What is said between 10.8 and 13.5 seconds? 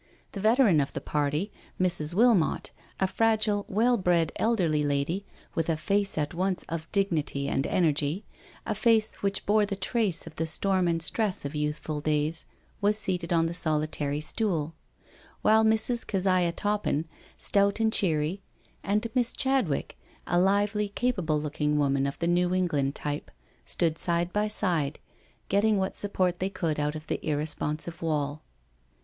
and stress of youthful days, was seated on